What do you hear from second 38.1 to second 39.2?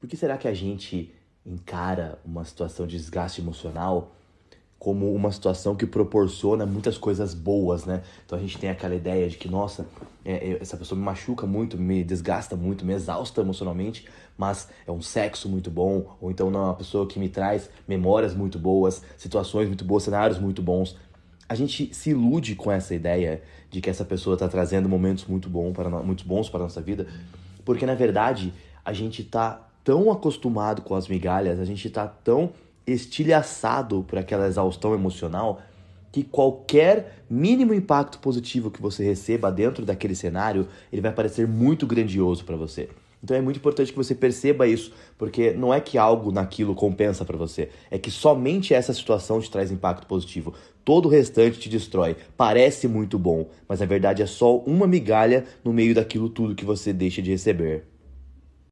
positivo que você